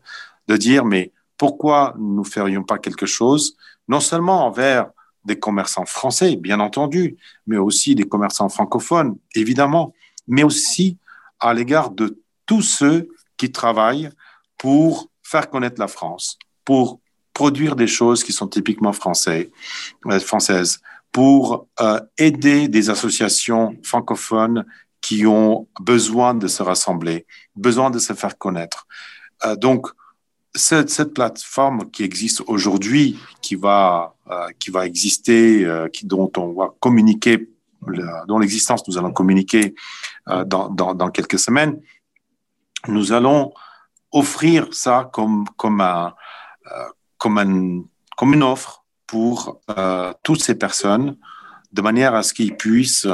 de 0.48 0.56
dire, 0.56 0.84
mais 0.84 1.10
pourquoi 1.42 1.96
nous 1.98 2.22
ferions 2.22 2.62
pas 2.62 2.78
quelque 2.78 3.04
chose, 3.04 3.56
non 3.88 3.98
seulement 3.98 4.46
envers 4.46 4.92
des 5.24 5.40
commerçants 5.40 5.86
français, 5.86 6.36
bien 6.36 6.60
entendu, 6.60 7.16
mais 7.48 7.56
aussi 7.56 7.96
des 7.96 8.04
commerçants 8.04 8.48
francophones, 8.48 9.16
évidemment, 9.34 9.92
mais 10.28 10.44
aussi 10.44 10.98
à 11.40 11.52
l'égard 11.52 11.90
de 11.90 12.22
tous 12.46 12.62
ceux 12.62 13.08
qui 13.36 13.50
travaillent 13.50 14.10
pour 14.56 15.10
faire 15.24 15.50
connaître 15.50 15.80
la 15.80 15.88
France, 15.88 16.38
pour 16.64 17.00
produire 17.34 17.74
des 17.74 17.88
choses 17.88 18.22
qui 18.22 18.32
sont 18.32 18.46
typiquement 18.46 18.92
euh, 18.92 20.20
françaises, 20.20 20.80
pour 21.10 21.66
euh, 21.80 21.98
aider 22.18 22.68
des 22.68 22.88
associations 22.88 23.76
francophones 23.82 24.64
qui 25.00 25.26
ont 25.26 25.66
besoin 25.80 26.34
de 26.34 26.46
se 26.46 26.62
rassembler, 26.62 27.26
besoin 27.56 27.90
de 27.90 27.98
se 27.98 28.12
faire 28.12 28.38
connaître. 28.38 28.86
Euh, 29.44 29.56
donc, 29.56 29.88
cette, 30.54 31.14
plateforme 31.14 31.90
qui 31.90 32.02
existe 32.02 32.42
aujourd'hui, 32.46 33.18
qui 33.40 33.54
va 33.54 34.14
euh, 34.30 34.48
qui 34.58 34.70
va 34.70 34.86
exister, 34.86 35.64
euh, 35.64 35.88
qui 35.88 36.06
dont 36.06 36.30
on 36.36 36.52
va 36.52 36.70
communiquer, 36.80 37.48
dont 38.28 38.38
l'existence 38.38 38.86
nous 38.86 38.98
allons 38.98 39.12
communiquer 39.12 39.74
euh, 40.28 40.44
dans, 40.44 40.68
dans, 40.68 40.94
dans, 40.94 41.10
quelques 41.10 41.38
semaines, 41.38 41.80
nous 42.88 43.12
allons 43.12 43.52
offrir 44.12 44.68
ça 44.72 45.10
comme 45.12 45.44
comme 45.56 45.80
un 45.80 46.14
comme 47.18 47.38
un 47.38 47.82
comme 48.16 48.34
une 48.34 48.42
offre 48.42 48.84
pour 49.06 49.60
toutes 50.22 50.42
ces 50.42 50.54
personnes, 50.54 51.16
de 51.72 51.82
manière 51.82 52.14
à 52.14 52.22
ce 52.22 52.32
qu'ils 52.32 52.56
puissent 52.56 53.06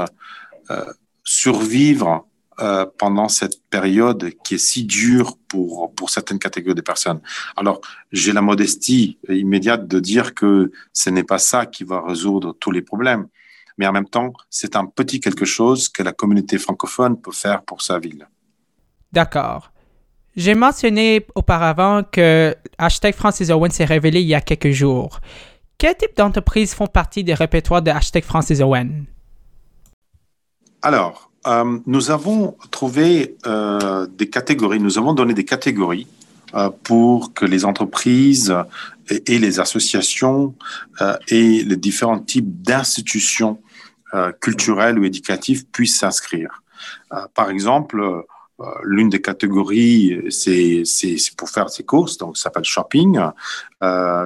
survivre 1.24 2.26
euh, 2.60 2.86
pendant 2.98 3.28
cette 3.28 3.62
période 3.70 4.32
qui 4.42 4.54
est 4.54 4.58
si 4.58 4.84
dure 4.84 5.36
pour, 5.48 5.94
pour 5.94 6.10
certaines 6.10 6.38
catégories 6.38 6.74
de 6.74 6.80
personnes. 6.80 7.20
Alors, 7.56 7.80
j'ai 8.12 8.32
la 8.32 8.42
modestie 8.42 9.18
immédiate 9.28 9.86
de 9.86 10.00
dire 10.00 10.34
que 10.34 10.72
ce 10.92 11.10
n'est 11.10 11.24
pas 11.24 11.38
ça 11.38 11.66
qui 11.66 11.84
va 11.84 12.00
résoudre 12.00 12.56
tous 12.58 12.70
les 12.70 12.82
problèmes, 12.82 13.28
mais 13.78 13.86
en 13.86 13.92
même 13.92 14.08
temps, 14.08 14.32
c'est 14.50 14.76
un 14.76 14.86
petit 14.86 15.20
quelque 15.20 15.44
chose 15.44 15.88
que 15.88 16.02
la 16.02 16.12
communauté 16.12 16.58
francophone 16.58 17.20
peut 17.20 17.32
faire 17.32 17.62
pour 17.62 17.80
sa 17.80 17.98
ville. 17.98 18.26
D'accord. 19.12 19.70
J'ai 20.36 20.54
mentionné 20.54 21.26
auparavant 21.34 22.02
que 22.02 22.54
hashtag 22.76 23.14
Francis 23.14 23.50
Owen 23.50 23.70
s'est 23.70 23.84
révélé 23.84 24.20
il 24.20 24.26
y 24.26 24.34
a 24.34 24.40
quelques 24.40 24.70
jours. 24.70 25.20
Quel 25.78 25.96
type 25.96 26.16
d'entreprises 26.16 26.74
font 26.74 26.88
partie 26.88 27.22
des 27.22 27.34
répertoires 27.34 27.82
de 27.82 27.90
hashtag 27.90 28.24
Francis 28.24 28.60
Owen? 28.60 29.06
Alors, 30.82 31.27
euh, 31.48 31.78
nous 31.86 32.10
avons 32.10 32.56
trouvé 32.70 33.36
euh, 33.46 34.06
des 34.06 34.28
catégories, 34.28 34.80
nous 34.80 34.98
avons 34.98 35.14
donné 35.14 35.34
des 35.34 35.44
catégories 35.44 36.06
euh, 36.54 36.70
pour 36.82 37.32
que 37.32 37.46
les 37.46 37.64
entreprises 37.64 38.54
et, 39.08 39.34
et 39.34 39.38
les 39.38 39.58
associations 39.58 40.54
et 41.28 41.64
les 41.64 41.76
différents 41.76 42.18
types 42.18 42.62
d'institutions 42.62 43.60
culturels 44.40 44.98
ou 44.98 45.04
éducatifs 45.04 45.66
puissent 45.66 45.98
s'inscrire. 45.98 46.62
par 47.34 47.50
exemple, 47.50 48.24
l'une 48.82 49.10
des 49.10 49.20
catégories, 49.20 50.18
c'est 50.30 50.82
pour 51.36 51.50
faire 51.50 51.68
ses 51.68 51.84
courses, 51.84 52.16
donc 52.16 52.36
ça 52.36 52.44
s'appelle 52.44 52.64
shopping. 52.64 53.18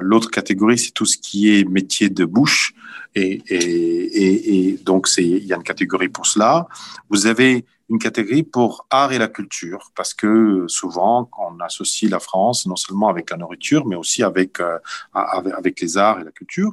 L'autre 0.01 0.31
catégorie, 0.31 0.77
c'est 0.77 0.91
tout 0.91 1.05
ce 1.05 1.17
qui 1.17 1.53
est 1.53 1.69
métier 1.69 2.09
de 2.09 2.25
bouche, 2.25 2.73
et, 3.15 3.41
et, 3.47 4.69
et, 4.69 4.77
donc 4.77 5.07
il 5.17 5.45
y 5.45 5.53
a 5.53 5.55
une 5.55 5.63
catégorie 5.63 6.09
pour 6.09 6.25
cela. 6.25 6.67
Vous 7.09 7.27
avez 7.27 7.65
une 7.89 7.99
catégorie 7.99 8.43
pour 8.43 8.87
art 8.89 9.11
et 9.11 9.17
la 9.17 9.27
culture, 9.27 9.91
parce 9.95 10.13
que 10.13 10.65
souvent, 10.67 11.29
on 11.37 11.59
associe 11.59 12.09
la 12.09 12.19
France 12.19 12.65
non 12.65 12.75
seulement 12.75 13.09
avec 13.09 13.29
la 13.29 13.37
nourriture, 13.37 13.85
mais 13.85 13.95
aussi 13.95 14.23
avec, 14.23 14.59
euh, 14.59 14.79
avec, 15.13 15.79
les 15.79 15.97
arts 15.97 16.19
et 16.19 16.23
la 16.23 16.31
culture. 16.31 16.71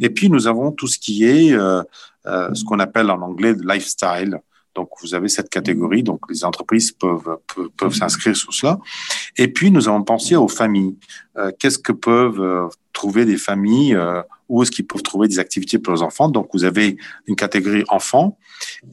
Et 0.00 0.10
puis, 0.10 0.28
nous 0.28 0.46
avons 0.46 0.72
tout 0.72 0.86
ce 0.86 0.98
qui 0.98 1.24
est 1.24 1.52
euh, 1.52 1.82
euh, 2.26 2.52
ce 2.54 2.64
qu'on 2.64 2.80
appelle 2.80 3.10
en 3.10 3.22
anglais 3.22 3.54
le 3.54 3.66
lifestyle. 3.66 4.40
Donc, 4.78 4.90
vous 5.02 5.12
avez 5.12 5.28
cette 5.28 5.50
catégorie, 5.50 6.04
donc 6.04 6.20
les 6.30 6.44
entreprises 6.44 6.92
peuvent, 6.92 7.38
peuvent, 7.52 7.70
peuvent 7.76 7.94
s'inscrire 8.00 8.36
sur 8.36 8.54
cela. 8.54 8.78
Et 9.36 9.48
puis, 9.48 9.72
nous 9.72 9.88
avons 9.88 10.04
pensé 10.04 10.36
aux 10.36 10.46
familles. 10.46 10.96
Qu'est-ce 11.58 11.80
que 11.80 11.90
peuvent 11.92 12.68
trouver 12.92 13.24
des 13.24 13.36
familles 13.36 13.98
où 14.48 14.62
est-ce 14.62 14.70
qu'ils 14.70 14.86
peuvent 14.86 15.02
trouver 15.02 15.26
des 15.26 15.40
activités 15.40 15.80
pour 15.80 15.92
leurs 15.92 16.04
enfants? 16.04 16.28
Donc, 16.28 16.50
vous 16.52 16.62
avez 16.62 16.96
une 17.26 17.34
catégorie 17.34 17.82
enfants 17.88 18.38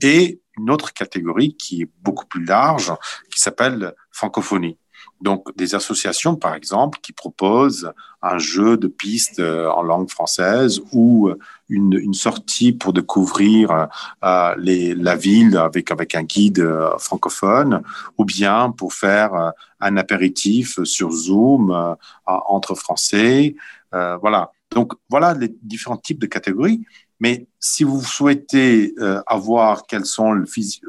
et 0.01 0.39
une 0.58 0.72
autre 0.72 0.92
catégorie 0.92 1.56
qui 1.56 1.84
est 1.84 1.89
beaucoup 2.01 2.25
plus 2.25 2.44
large, 2.44 2.92
qui 3.30 3.39
s'appelle 3.39 3.94
francophonie. 4.12 4.77
Donc, 5.21 5.55
des 5.55 5.75
associations, 5.75 6.35
par 6.35 6.55
exemple, 6.55 7.00
qui 7.01 7.13
proposent 7.13 7.91
un 8.21 8.38
jeu 8.38 8.77
de 8.77 8.88
pistes 8.88 9.39
euh, 9.39 9.69
en 9.69 9.83
langue 9.83 10.09
française 10.09 10.81
ou 10.91 11.29
une, 11.69 11.93
une 11.93 12.13
sortie 12.13 12.74
pour 12.74 12.93
découvrir 12.93 13.88
euh, 14.24 14.55
la 14.57 15.15
ville 15.15 15.57
avec, 15.57 15.91
avec 15.91 16.15
un 16.15 16.24
guide 16.24 16.59
euh, 16.59 16.97
francophone, 16.97 17.81
ou 18.17 18.25
bien 18.25 18.71
pour 18.71 18.93
faire 18.93 19.33
euh, 19.33 19.50
un 19.79 19.97
apéritif 19.97 20.83
sur 20.83 21.12
Zoom 21.12 21.95
entre 22.25 22.75
Français. 22.75 23.55
voilà. 23.91 24.51
Donc, 24.71 24.93
voilà 25.09 25.33
les 25.33 25.55
différents 25.62 25.97
types 25.97 26.19
de 26.19 26.25
catégories. 26.25 26.81
Mais 27.19 27.47
si 27.59 27.83
vous 27.83 28.01
souhaitez 28.03 28.93
euh, 29.00 29.21
avoir 29.27 29.85
quelles 29.88 30.05
sont 30.05 30.31
le, 30.33 30.45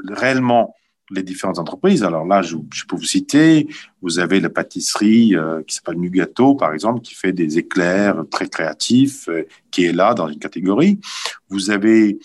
réellement 0.09 0.75
les 1.11 1.23
différentes 1.23 1.59
entreprises, 1.59 2.03
alors 2.03 2.25
là, 2.25 2.43
je, 2.43 2.57
peux 2.89 2.97
vous 2.97 3.05
citer, 3.05 3.69
vous 4.03 4.19
avez 4.19 4.41
la 4.41 4.51
pâtisserie 4.51 5.37
euh, 5.37 5.63
qui 5.63 5.75
s'appelle 5.75 5.99
Nugato, 5.99 6.55
par 6.55 6.73
exemple, 6.73 7.01
qui 7.01 7.15
fait 7.15 7.33
des 7.33 7.59
éclairs 7.59 8.25
très 8.31 8.49
créatifs, 8.49 9.29
euh, 9.29 9.45
qui 9.71 9.85
est 9.85 9.93
là 9.93 10.15
dans 10.15 10.29
une 10.29 10.39
catégorie. 10.39 10.99
Vous 11.49 11.71
avez 11.71 12.19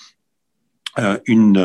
une, 1.25 1.57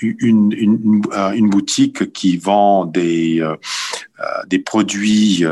une, 0.00 0.52
une, 0.56 1.02
une, 1.34 1.50
boutique 1.50 2.10
qui 2.14 2.38
vend 2.38 2.86
des, 2.86 3.46
des 4.46 4.58
produits 4.60 5.44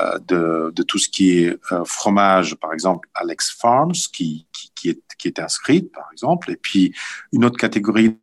euh, 0.00 0.18
de, 0.26 0.72
de, 0.74 0.82
tout 0.82 0.98
ce 0.98 1.08
qui 1.08 1.38
est 1.38 1.56
euh, 1.70 1.84
fromage, 1.84 2.56
par 2.56 2.72
exemple, 2.72 3.08
Alex 3.14 3.52
Farms, 3.56 3.92
qui, 4.12 4.44
qui, 4.52 4.72
qui, 4.74 4.88
est, 4.88 5.00
qui 5.16 5.28
est 5.28 5.38
inscrite, 5.38 5.92
par 5.92 6.08
exemple. 6.10 6.50
Et 6.50 6.56
puis, 6.56 6.92
une 7.32 7.44
autre 7.44 7.56
catégorie 7.56 8.18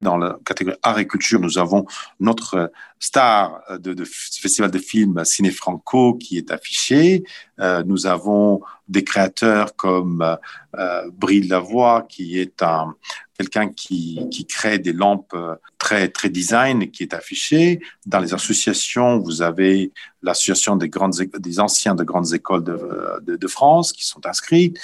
dans 0.00 0.16
la 0.16 0.38
catégorie 0.44 0.76
agriculture, 0.82 1.40
nous 1.40 1.58
avons 1.58 1.84
notre 2.20 2.72
star 2.98 3.62
de, 3.78 3.92
de 3.94 4.04
festival 4.04 4.70
de 4.70 4.78
films 4.78 5.24
Ciné 5.24 5.50
Franco 5.50 6.14
qui 6.14 6.38
est 6.38 6.50
affiché. 6.50 7.24
Euh, 7.60 7.82
nous 7.84 8.06
avons 8.06 8.60
des 8.88 9.04
créateurs 9.04 9.76
comme 9.76 10.36
euh, 10.76 11.10
Brille 11.12 11.48
Lavoie 11.48 12.06
qui 12.08 12.38
est 12.38 12.62
un 12.62 12.94
quelqu'un 13.38 13.68
qui, 13.70 14.28
qui 14.30 14.44
crée 14.44 14.78
des 14.78 14.92
lampes 14.92 15.34
très 15.78 16.08
très 16.08 16.28
design 16.28 16.90
qui 16.90 17.04
est 17.04 17.14
affiché. 17.14 17.80
Dans 18.04 18.18
les 18.18 18.34
associations, 18.34 19.18
vous 19.18 19.40
avez 19.40 19.92
l'association 20.22 20.76
des 20.76 21.58
anciens 21.58 21.94
de 21.94 22.04
grandes 22.04 22.34
écoles 22.34 22.64
de, 22.64 22.78
de, 23.22 23.36
de 23.36 23.48
France 23.48 23.92
qui 23.92 24.04
sont 24.04 24.26
inscrits. 24.26 24.74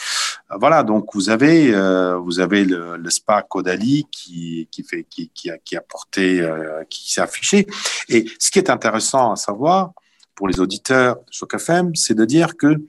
Voilà, 0.59 0.83
donc 0.85 1.15
vous 1.15 1.29
avez 1.29 1.75
euh, 1.75 2.17
vous 2.17 2.41
avez 2.41 2.65
le, 2.65 2.97
le 2.97 3.11
spa 3.11 3.43
Caudalie 3.43 4.07
qui 4.11 4.69
qui 4.71 4.83
fait 4.83 5.05
qui 5.05 5.31
qui 5.35 5.51
a, 5.51 5.59
qui 5.59 5.77
a 5.77 5.83
porté 5.83 6.41
euh, 6.41 6.83
qui 6.89 7.13
s'est 7.13 7.21
affiché. 7.21 7.67
Et 8.09 8.25
ce 8.39 8.51
qui 8.51 8.59
est 8.59 8.71
intéressant 8.71 9.33
à 9.33 9.37
savoir 9.37 9.93
pour 10.37 10.47
les 10.47 10.61
auditeurs 10.61 11.17
de 11.17 11.33
Choc 11.33 11.57
c'est 11.95 12.15
de 12.15 12.25
dire 12.25 12.57
que 12.57 12.81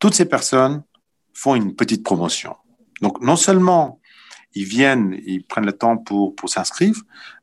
toutes 0.00 0.14
ces 0.14 0.24
personnes 0.24 0.82
font 1.32 1.54
une 1.54 1.76
petite 1.76 2.02
promotion. 2.02 2.56
Donc, 3.00 3.20
non 3.20 3.36
seulement 3.36 4.00
ils 4.54 4.64
viennent, 4.64 5.20
ils 5.24 5.44
prennent 5.44 5.66
le 5.66 5.72
temps 5.72 5.98
pour, 5.98 6.34
s'inscrire, 6.46 6.94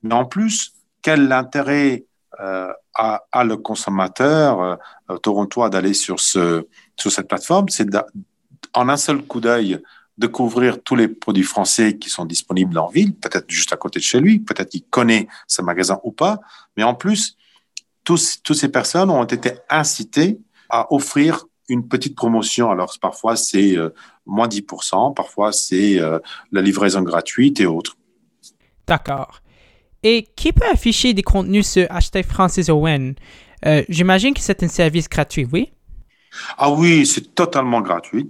mais 0.02 0.16
en 0.16 0.26
plus, 0.26 0.74
quel 1.02 1.32
intérêt 1.32 2.06
euh, 2.42 2.74
a, 2.96 3.24
a, 3.32 3.44
le 3.44 3.58
consommateur 3.58 4.80
euh, 5.10 5.18
torontois 5.18 5.70
d'aller 5.70 5.94
sur, 5.94 6.20
sur 6.20 6.66
cette 6.98 7.28
plateforme? 7.28 7.70
C'est 7.70 7.88
en 8.74 8.90
un 8.90 8.98
seul 8.98 9.22
coup 9.22 9.40
d'œil 9.40 9.80
découvrir 10.18 10.82
tous 10.82 10.96
les 10.96 11.08
produits 11.08 11.44
français 11.44 11.98
qui 11.98 12.10
sont 12.10 12.26
disponibles 12.26 12.78
en 12.78 12.88
ville, 12.88 13.16
peut-être 13.16 13.50
juste 13.50 13.74
à 13.74 13.78
côté 13.78 14.00
de 14.00 14.04
chez 14.04 14.20
lui, 14.20 14.40
peut-être 14.40 14.70
qu'il 14.70 14.84
connaît 14.86 15.28
ce 15.48 15.62
magasin 15.62 16.00
ou 16.04 16.12
pas, 16.12 16.40
mais 16.78 16.84
en 16.84 16.94
plus, 16.94 17.38
tous, 18.04 18.42
toutes 18.44 18.58
ces 18.58 18.70
personnes 18.70 19.10
ont 19.10 19.24
été 19.24 19.54
incitées 19.70 20.40
à 20.70 20.92
offrir 20.94 21.46
une 21.70 21.88
petite 21.88 22.16
promotion. 22.16 22.72
Alors 22.72 22.94
parfois 23.02 23.36
c'est 23.36 23.78
euh, 23.78 23.90
moins 24.26 24.48
10%, 24.48 25.14
parfois 25.14 25.52
c'est 25.52 26.00
euh, 26.00 26.20
la 26.52 26.62
livraison 26.62 27.02
gratuite 27.02 27.60
et 27.60 27.66
autres. 27.66 27.96
D'accord. 28.88 29.42
Et 30.04 30.28
qui 30.36 30.52
peut 30.52 30.68
afficher 30.72 31.14
des 31.14 31.24
contenus 31.24 31.68
sur 31.68 31.88
hashtag 31.90 32.26
Francis 32.26 32.70
Owen? 32.70 33.16
Euh, 33.66 33.84
j'imagine 33.88 34.34
que 34.34 34.42
c'est 34.42 34.62
un 34.64 34.68
service 34.68 35.08
gratuit, 35.08 35.48
oui? 35.52 35.72
Ah 36.58 36.72
oui, 36.72 37.06
c'est 37.06 37.34
totalement 37.34 37.82
gratuit. 37.82 38.30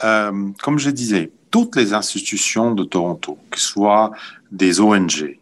comme 0.00 0.78
je 0.78 0.90
disais, 0.90 1.30
toutes 1.50 1.76
les 1.76 1.92
institutions 1.92 2.74
de 2.74 2.82
Toronto, 2.82 3.38
que 3.50 3.60
ce 3.60 3.66
soit 3.66 4.10
des 4.50 4.80
ONG, 4.80 5.38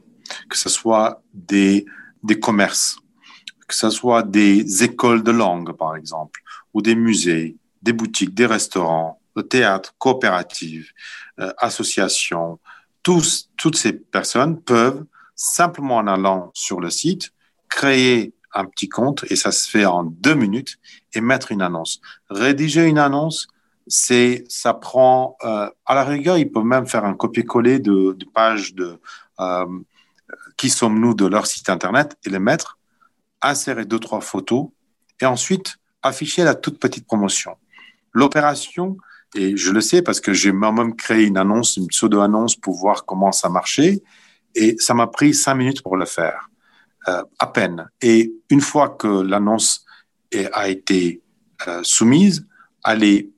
que 0.49 0.59
ce 0.59 0.69
soit 0.69 1.23
des, 1.33 1.87
des 2.23 2.39
commerces, 2.39 3.00
que 3.71 3.77
ce 3.77 3.89
soit 3.89 4.25
des 4.25 4.83
écoles 4.83 5.23
de 5.23 5.31
langue, 5.31 5.73
par 5.77 5.95
exemple, 5.95 6.41
ou 6.75 6.83
des 6.83 6.97
musées, 6.97 7.57
des 7.83 7.93
boutiques, 7.93 8.35
des 8.35 8.47
restaurants, 8.47 9.21
le 9.37 9.45
théâtre, 9.45 9.95
coopératives, 9.97 10.89
euh, 11.39 11.53
associations, 11.59 12.59
tous, 13.05 13.49
toutes 13.57 13.77
ces 13.77 13.93
personnes 13.93 14.61
peuvent, 14.61 15.05
simplement 15.37 15.99
en 15.99 16.09
allant 16.09 16.51
sur 16.53 16.81
le 16.81 16.91
site, 16.91 17.31
créer 17.69 18.35
un 18.53 18.65
petit 18.65 18.89
compte, 18.89 19.25
et 19.31 19.37
ça 19.37 19.53
se 19.53 19.71
fait 19.71 19.85
en 19.87 20.03
deux 20.03 20.35
minutes, 20.35 20.79
et 21.15 21.21
mettre 21.21 21.53
une 21.53 21.63
annonce. 21.63 22.01
Rédiger 22.29 22.87
une 22.87 22.99
annonce, 22.99 23.47
c'est, 23.87 24.43
ça 24.49 24.75
prend, 24.75 25.37
euh, 25.45 25.71
à 25.87 25.95
la 25.95 26.03
rigueur, 26.03 26.39
ils 26.39 26.51
peuvent 26.51 26.65
même 26.65 26.89
faire 26.89 27.05
un 27.05 27.15
copier-coller 27.15 27.79
de, 27.79 28.17
de 28.19 28.25
pages 28.25 28.75
de 28.75 28.99
euh, 29.39 29.67
qui 30.57 30.71
sommes-nous 30.71 31.15
de 31.15 31.27
leur 31.27 31.47
site 31.47 31.71
internet 31.71 32.19
et 32.25 32.31
les 32.31 32.41
mettre 32.41 32.80
insérer 33.43 33.85
deux, 33.85 33.99
trois 33.99 34.21
photos 34.21 34.69
et 35.21 35.27
ensuite 35.27 35.77
afficher 36.03 36.45
la 36.45 36.55
toute 36.55 36.79
petite 36.79 37.07
promotion. 37.07 37.57
L'opération, 38.13 38.97
et 39.35 39.57
je 39.57 39.71
le 39.71 39.81
sais 39.81 40.03
parce 40.03 40.21
que 40.21 40.33
j'ai 40.33 40.53
moi-même 40.53 40.97
créé 40.97 41.27
une 41.27 41.37
annonce, 41.37 41.77
une 41.77 41.89
pseudo-annonce 41.89 42.57
pour 42.57 42.77
voir 42.77 43.05
comment 43.05 43.33
ça 43.33 43.49
marchait, 43.49 44.03
et 44.55 44.77
ça 44.79 44.95
m'a 44.95 45.07
pris 45.07 45.35
cinq 45.35 45.55
minutes 45.55 45.83
pour 45.83 45.97
le 45.97 46.07
faire, 46.07 46.51
euh, 47.09 47.23
à 47.39 47.47
peine. 47.47 47.89
Et 48.03 48.33
une 48.51 48.61
fois 48.61 48.91
que 48.91 49.07
l'annonce 49.07 49.85
a 50.53 50.69
été 50.69 51.23
euh, 51.69 51.81
soumise, 51.83 52.47
elle 52.85 53.05
est 53.05 53.29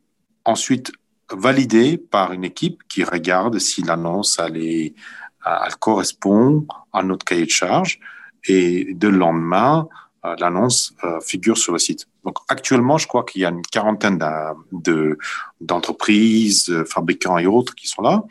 ensuite 0.44 0.92
validée 1.30 1.98
par 1.98 2.32
une 2.32 2.44
équipe 2.44 2.82
qui 2.88 3.04
regarde 3.04 3.58
si 3.58 3.82
l'annonce 3.82 4.38
elle, 4.38 4.92
correspond 5.80 6.66
à 6.92 7.02
notre 7.02 7.24
cahier 7.24 7.46
de 7.46 7.50
charge 7.50 7.98
et 8.46 8.94
de 8.94 9.08
lendemain, 9.08 9.88
euh, 10.24 10.36
l'annonce 10.38 10.94
euh, 11.04 11.20
figure 11.20 11.58
sur 11.58 11.72
le 11.72 11.78
site. 11.78 12.06
Donc 12.24 12.36
actuellement, 12.48 12.98
je 12.98 13.06
crois 13.06 13.24
qu'il 13.24 13.42
y 13.42 13.44
a 13.44 13.50
une 13.50 13.62
quarantaine 13.62 14.18
d'entreprises, 15.60 16.66
de, 16.66 16.84
fabricants 16.84 17.38
et 17.38 17.46
autres 17.46 17.74
qui 17.74 17.88
sont 17.88 18.02
là. 18.02 18.22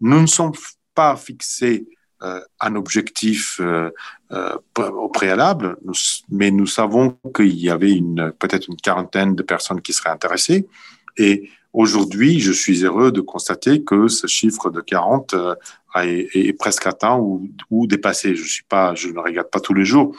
Nous 0.00 0.20
ne 0.20 0.26
sommes 0.26 0.52
pas 0.94 1.16
fixés 1.16 1.86
euh, 2.22 2.40
un 2.62 2.76
objectif 2.76 3.60
euh, 3.60 3.90
euh, 4.32 4.56
au 4.78 5.10
préalable, 5.10 5.76
mais 6.30 6.50
nous 6.50 6.66
savons 6.66 7.18
qu'il 7.34 7.54
y 7.58 7.68
avait 7.68 7.92
une 7.92 8.32
peut-être 8.38 8.68
une 8.68 8.76
quarantaine 8.76 9.34
de 9.34 9.42
personnes 9.42 9.82
qui 9.82 9.92
seraient 9.92 10.08
intéressées. 10.08 10.66
Et 11.18 11.50
aujourd'hui, 11.74 12.40
je 12.40 12.52
suis 12.52 12.84
heureux 12.84 13.12
de 13.12 13.20
constater 13.20 13.84
que 13.84 14.08
ce 14.08 14.26
chiffre 14.26 14.70
de 14.70 14.80
40 14.80 15.34
est, 16.04 16.52
presque 16.58 16.86
atteint 16.86 17.18
ou, 17.18 17.86
dépassé. 17.86 18.34
Je 18.34 18.44
suis 18.44 18.64
pas, 18.64 18.92
ne 18.92 19.18
regarde 19.18 19.50
pas 19.50 19.60
tous 19.60 19.74
les 19.74 19.84
jours. 19.84 20.16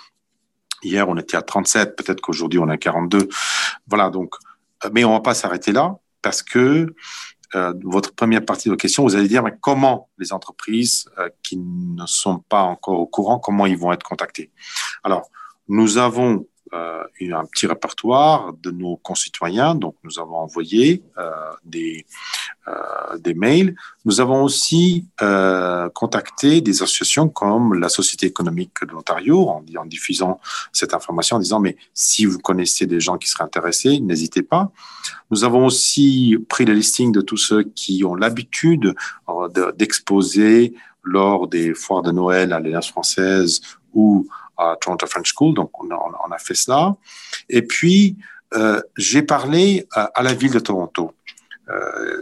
Hier, 0.83 1.07
on 1.09 1.17
était 1.17 1.37
à 1.37 1.41
37, 1.41 1.95
peut-être 1.95 2.21
qu'aujourd'hui, 2.21 2.59
on 2.59 2.69
est 2.69 2.73
à 2.73 2.77
42. 2.77 3.27
Voilà, 3.87 4.09
donc, 4.09 4.35
euh, 4.85 4.89
mais 4.93 5.03
on 5.03 5.13
va 5.13 5.21
pas 5.21 5.33
s'arrêter 5.33 5.71
là 5.71 5.97
parce 6.21 6.43
que 6.43 6.93
euh, 7.55 7.73
votre 7.83 8.13
première 8.13 8.45
partie 8.45 8.67
de 8.67 8.73
vos 8.73 8.77
questions, 8.77 9.03
vous 9.03 9.15
allez 9.15 9.27
dire 9.27 9.43
comment 9.61 10.09
les 10.17 10.33
entreprises 10.33 11.09
euh, 11.17 11.29
qui 11.43 11.57
ne 11.57 12.05
sont 12.05 12.39
pas 12.49 12.61
encore 12.61 12.99
au 12.99 13.07
courant, 13.07 13.39
comment 13.39 13.65
ils 13.65 13.77
vont 13.77 13.91
être 13.91 14.03
contactés. 14.03 14.51
Alors, 15.03 15.29
nous 15.67 15.97
avons 15.97 16.45
un 16.73 17.45
petit 17.45 17.67
répertoire 17.67 18.53
de 18.61 18.71
nos 18.71 18.97
concitoyens. 18.97 19.75
Donc, 19.75 19.95
nous 20.03 20.19
avons 20.19 20.37
envoyé 20.37 21.03
euh, 21.17 21.31
des, 21.63 22.05
euh, 22.67 23.17
des 23.17 23.33
mails. 23.33 23.75
Nous 24.05 24.21
avons 24.21 24.43
aussi 24.43 25.05
euh, 25.21 25.89
contacté 25.89 26.61
des 26.61 26.81
associations 26.83 27.29
comme 27.29 27.73
la 27.79 27.89
Société 27.89 28.25
économique 28.25 28.83
de 28.85 28.91
l'Ontario 28.91 29.49
en, 29.49 29.63
en, 29.77 29.85
diffusant 29.85 30.39
cette 30.71 30.93
information 30.93 31.37
en 31.37 31.39
disant, 31.39 31.59
mais 31.59 31.77
si 31.93 32.25
vous 32.25 32.39
connaissez 32.39 32.85
des 32.85 32.99
gens 32.99 33.17
qui 33.17 33.29
seraient 33.29 33.43
intéressés, 33.43 33.99
n'hésitez 33.99 34.43
pas. 34.43 34.71
Nous 35.31 35.43
avons 35.43 35.65
aussi 35.65 36.37
pris 36.49 36.65
le 36.65 36.73
listing 36.73 37.11
de 37.11 37.21
tous 37.21 37.37
ceux 37.37 37.63
qui 37.63 38.03
ont 38.03 38.15
l'habitude 38.15 38.95
d'exposer 39.75 40.73
lors 41.03 41.47
des 41.47 41.73
foires 41.73 42.01
de 42.01 42.11
Noël 42.11 42.53
à 42.53 42.59
l'Alliance 42.59 42.89
française 42.89 43.61
ou 43.93 44.27
à 44.57 44.75
Toronto 44.79 45.05
French 45.07 45.33
School, 45.35 45.53
donc 45.53 45.71
on 45.81 45.89
a, 45.91 46.37
fait 46.37 46.55
cela. 46.55 46.95
Et 47.49 47.61
puis, 47.61 48.17
euh, 48.53 48.81
j'ai 48.97 49.21
parlé 49.21 49.87
à, 49.91 50.23
la 50.23 50.33
ville 50.33 50.51
de 50.51 50.59
Toronto. 50.59 51.13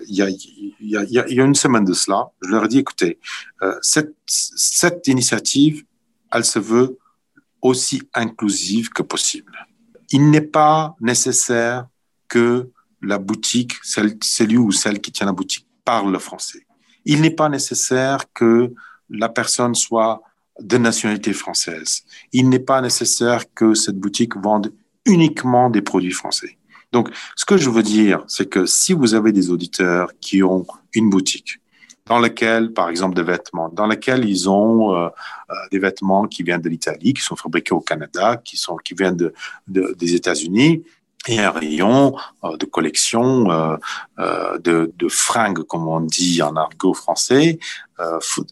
Il, 0.07 0.15
y 0.15 0.97
a, 0.97 1.43
une 1.43 1.55
semaine 1.55 1.85
de 1.85 1.93
cela, 1.93 2.29
je 2.41 2.49
leur 2.49 2.65
ai 2.65 2.67
dit, 2.67 2.79
écoutez, 2.79 3.19
euh, 3.61 3.77
cette, 3.81 5.07
initiative, 5.07 5.85
elle 6.31 6.45
se 6.45 6.59
veut 6.59 6.97
aussi 7.61 8.03
inclusive 8.13 8.89
que 8.89 9.03
possible. 9.03 9.53
Il 10.09 10.29
n'est 10.29 10.41
pas 10.41 10.95
nécessaire 10.99 11.87
que 12.27 12.69
la 13.01 13.17
boutique, 13.17 13.73
celui 13.83 14.57
ou 14.57 14.71
celle 14.71 14.99
qui 14.99 15.11
tient 15.11 15.25
la 15.25 15.31
boutique, 15.31 15.67
parle 15.83 16.11
le 16.11 16.19
français. 16.19 16.65
Il 17.05 17.21
n'est 17.21 17.31
pas 17.31 17.49
nécessaire 17.49 18.25
que 18.33 18.73
la 19.09 19.29
personne 19.29 19.75
soit 19.75 20.21
de 20.59 20.77
nationalité 20.77 21.33
française. 21.33 22.03
Il 22.31 22.49
n'est 22.49 22.59
pas 22.59 22.81
nécessaire 22.81 23.43
que 23.53 23.73
cette 23.73 23.97
boutique 23.97 24.35
vende 24.37 24.71
uniquement 25.05 25.69
des 25.69 25.81
produits 25.81 26.11
français. 26.11 26.57
Donc, 26.91 27.09
ce 27.35 27.45
que 27.45 27.57
je 27.57 27.69
veux 27.69 27.83
dire, 27.83 28.23
c'est 28.27 28.49
que 28.49 28.65
si 28.65 28.93
vous 28.93 29.13
avez 29.15 29.31
des 29.31 29.49
auditeurs 29.51 30.11
qui 30.21 30.43
ont 30.43 30.65
une 30.93 31.09
boutique 31.09 31.59
dans 32.05 32.19
laquelle, 32.19 32.71
par 32.71 32.89
exemple, 32.89 33.15
des 33.15 33.23
vêtements, 33.23 33.69
dans 33.69 33.87
laquelle 33.87 34.23
ils 34.25 34.47
ont 34.49 34.95
euh, 34.95 35.07
euh, 35.49 35.53
des 35.71 35.79
vêtements 35.79 36.27
qui 36.27 36.43
viennent 36.43 36.61
de 36.61 36.69
l'Italie, 36.69 37.13
qui 37.13 37.21
sont 37.21 37.35
fabriqués 37.35 37.73
au 37.73 37.81
Canada, 37.81 38.37
qui 38.37 38.57
sont 38.57 38.77
qui 38.77 38.93
viennent 38.93 39.17
de, 39.17 39.33
de 39.67 39.95
des 39.97 40.13
États-Unis, 40.13 40.83
et 41.27 41.39
un 41.39 41.49
rayon 41.49 42.15
euh, 42.43 42.55
de 42.57 42.65
collection 42.65 43.45
de, 44.17 45.07
fringues, 45.09 45.63
comme 45.63 45.87
on 45.87 46.01
dit 46.01 46.41
en 46.43 46.55
argot 46.55 46.93
français, 46.93 47.59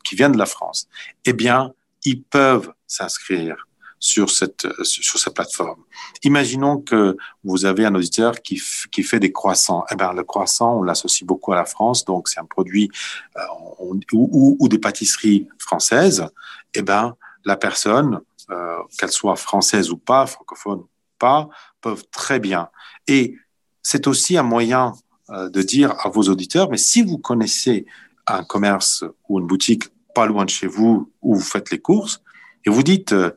qui 0.03 0.15
viennent 0.15 0.31
de 0.31 0.37
la 0.37 0.47
France. 0.47 0.87
Eh 1.25 1.33
bien, 1.33 1.73
ils 2.05 2.21
peuvent 2.23 2.71
s'inscrire 2.87 3.55
sur 4.03 4.29
cette, 4.29 4.67
sur 4.83 5.17
cette 5.17 5.33
plateforme. 5.33 5.81
Imaginons 6.23 6.77
que 6.77 7.15
vous 7.45 7.63
avez 7.63 7.85
un 7.85 7.95
auditeur 7.95 8.41
qui, 8.41 8.61
qui 8.91 9.01
fait 9.01 9.21
des 9.21 9.31
croissants. 9.31 9.85
Eh 9.91 9.95
bien, 9.95 10.11
le 10.11 10.25
croissant, 10.25 10.79
on 10.79 10.83
l'associe 10.83 11.25
beaucoup 11.25 11.53
à 11.53 11.55
la 11.55 11.63
France, 11.63 12.03
donc 12.03 12.27
c'est 12.27 12.41
un 12.41 12.45
produit 12.45 12.91
euh, 13.37 13.41
on, 13.79 13.97
ou, 14.11 14.57
ou, 14.59 14.67
des 14.67 14.77
pâtisseries 14.77 15.47
françaises. 15.57 16.27
Eh 16.73 16.81
bien, 16.81 17.15
la 17.45 17.55
personne, 17.55 18.19
euh, 18.49 18.75
qu'elle 18.97 19.11
soit 19.11 19.37
française 19.37 19.89
ou 19.89 19.97
pas, 19.97 20.25
francophone 20.25 20.79
ou 20.79 20.89
pas, 21.17 21.47
peuvent 21.79 22.03
très 22.11 22.39
bien. 22.39 22.67
Et 23.07 23.37
c'est 23.81 24.05
aussi 24.07 24.37
un 24.37 24.43
moyen 24.43 24.95
euh, 25.29 25.49
de 25.49 25.61
dire 25.61 25.95
à 26.03 26.09
vos 26.09 26.23
auditeurs, 26.23 26.69
mais 26.69 26.77
si 26.77 27.03
vous 27.03 27.19
connaissez 27.19 27.85
un 28.27 28.43
commerce 28.43 29.05
ou 29.29 29.39
une 29.39 29.47
boutique 29.47 29.85
pas 30.13 30.25
loin 30.25 30.45
de 30.45 30.49
chez 30.49 30.67
vous 30.67 31.11
où 31.21 31.35
vous 31.35 31.41
faites 31.41 31.71
les 31.71 31.79
courses, 31.79 32.21
et 32.65 32.69
vous 32.69 32.83
dites, 32.83 33.13
euh, 33.13 33.31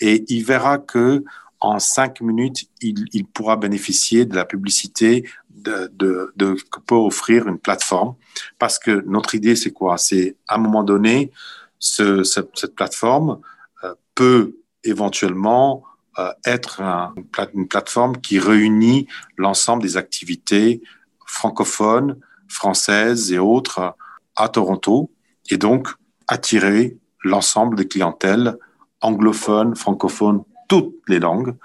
Et 0.01 0.25
il 0.27 0.43
verra 0.43 0.77
que 0.77 1.23
en 1.61 1.79
cinq 1.79 2.19
minutes, 2.21 2.69
il, 2.81 3.05
il 3.13 3.25
pourra 3.25 3.55
bénéficier 3.55 4.25
de 4.25 4.35
la 4.35 4.43
publicité 4.45 5.27
de, 5.65 6.31
que 6.71 6.79
peut 6.85 6.95
offrir 6.95 7.47
une 7.47 7.59
plateforme. 7.59 8.15
Parce 8.59 8.79
que 8.79 9.03
notre 9.05 9.35
idée, 9.35 9.55
c'est 9.55 9.71
quoi? 9.71 9.97
C'est 9.97 10.35
à 10.47 10.55
un 10.55 10.57
moment 10.57 10.83
donné, 10.83 11.31
ce, 11.79 12.23
cette, 12.23 12.75
plateforme 12.75 13.39
euh, 13.83 13.93
peut 14.15 14.57
éventuellement 14.83 15.83
euh, 16.19 16.31
être 16.45 16.81
un, 16.81 17.13
une 17.53 17.67
plateforme 17.67 18.17
qui 18.17 18.39
réunit 18.39 19.07
l'ensemble 19.37 19.83
des 19.83 19.97
activités 19.97 20.81
francophones, 21.25 22.19
françaises 22.47 23.31
et 23.31 23.39
autres 23.39 23.95
à 24.35 24.49
Toronto, 24.49 25.11
et 25.49 25.57
donc 25.57 25.89
attirer 26.27 26.97
l'ensemble 27.23 27.75
des 27.75 27.87
clientèles 27.87 28.57
anglophones, 29.01 29.75
francophones, 29.75 30.43
toutes 30.67 30.95
les 31.07 31.19
langues, 31.19 31.55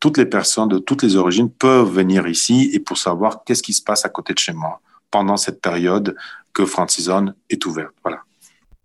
toutes 0.00 0.18
les 0.18 0.26
personnes 0.26 0.68
de 0.68 0.78
toutes 0.78 1.02
les 1.02 1.16
origines 1.16 1.50
peuvent 1.50 1.90
venir 1.90 2.26
ici 2.26 2.70
et 2.72 2.80
pour 2.80 2.98
savoir 2.98 3.44
qu'est-ce 3.44 3.62
qui 3.62 3.72
se 3.72 3.82
passe 3.82 4.04
à 4.04 4.08
côté 4.08 4.32
de 4.34 4.38
chez 4.38 4.52
moi 4.52 4.80
pendant 5.10 5.36
cette 5.36 5.60
période 5.60 6.16
que 6.52 6.66
Francisone 6.66 7.34
est 7.50 7.64
ouverte. 7.66 7.92
Voilà. 8.02 8.20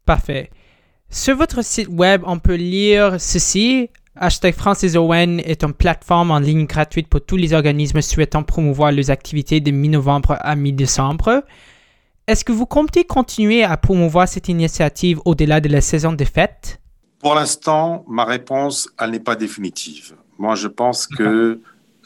Parfait. 0.06 0.52
Sur 1.10 1.38
votre 1.38 1.64
site 1.64 1.88
web, 1.90 2.22
on 2.26 2.40
peut 2.40 2.56
lire 2.56 3.20
ceci. 3.20 3.90
Hashtag 4.16 4.56
FrancisOwen 4.56 5.40
est 5.40 5.64
une 5.64 5.74
plateforme 5.74 6.32
en 6.32 6.40
ligne 6.40 6.66
gratuite 6.66 7.08
pour 7.08 7.24
tous 7.24 7.38
les 7.38 7.54
organismes 7.54 8.02
souhaitant 8.02 8.44
promouvoir 8.44 8.92
leurs 8.92 9.12
activités 9.12 9.60
de 9.60 9.72
mi-novembre 9.72 10.38
à 10.40 10.56
mi-décembre. 10.56 11.44
Est-ce 12.28 12.44
que 12.44 12.52
vous 12.52 12.66
comptez 12.66 13.06
continuer 13.06 13.64
à 13.64 13.78
promouvoir 13.78 14.28
cette 14.28 14.50
initiative 14.50 15.22
au-delà 15.24 15.62
de 15.62 15.70
la 15.70 15.82
saison 15.82 16.12
des 16.12 16.26
fêtes? 16.26 16.82
Pour 17.20 17.36
l'instant, 17.36 18.04
ma 18.08 18.26
réponse, 18.26 18.90
elle 19.00 19.12
n'est 19.12 19.20
pas 19.20 19.36
définitive. 19.36 20.16
Moi, 20.38 20.56
je 20.56 20.68
pense 20.68 21.08
que 21.08 21.60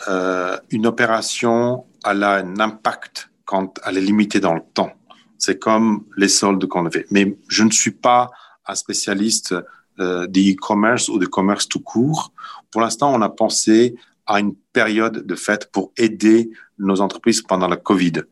euh, 0.08 0.58
une 0.70 0.88
opération, 0.88 1.86
elle 2.06 2.24
a 2.24 2.36
un 2.36 2.60
impact 2.60 3.30
quand 3.46 3.80
elle 3.86 3.98
est 3.98 4.02
limitée 4.02 4.40
dans 4.40 4.54
le 4.54 4.62
temps. 4.74 4.92
C'est 5.38 5.60
comme 5.60 6.06
les 6.18 6.30
soldes 6.30 6.66
qu'on 6.68 6.90
fait. 6.90 7.06
Mais 7.12 7.38
je 7.48 7.64
ne 7.64 7.72
suis 7.72 7.92
pas 7.92 8.32
un 8.66 8.76
spécialiste 8.76 9.56
euh, 10.00 10.28
d'e-commerce 10.28 11.10
ou 11.10 11.20
de 11.20 11.26
commerce 11.26 11.68
tout 11.68 11.82
court. 11.82 12.32
Pour 12.72 12.82
l'instant, 12.82 13.14
on 13.14 13.22
a 13.22 13.30
pensé 13.30 13.96
à 14.26 14.40
une 14.40 14.56
période 14.72 15.26
de 15.26 15.36
fête 15.36 15.72
pour 15.72 15.92
aider 15.98 16.52
nos 16.78 17.02
entreprises 17.02 17.42
pendant 17.42 17.68
la 17.68 17.76
COVID. 17.78 18.24